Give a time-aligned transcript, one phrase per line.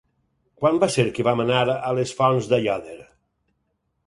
[0.61, 2.97] Quan va ser que vam anar a les Fonts d'Aiòder?